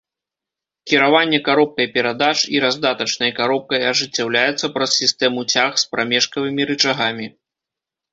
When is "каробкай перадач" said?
1.49-2.37